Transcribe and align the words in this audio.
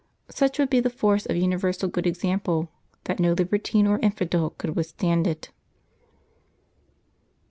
Such 0.31 0.57
would 0.57 0.71
be 0.71 0.79
the 0.79 0.89
force 0.89 1.27
of 1.27 1.35
universal 1.35 1.87
good 1.87 2.07
example, 2.07 2.71
that 3.03 3.19
no 3.19 3.33
libertine 3.33 3.85
or 3.85 3.99
infidel 3.99 4.49
could 4.49 4.75
withstand 4.75 5.27
it. 5.27 5.51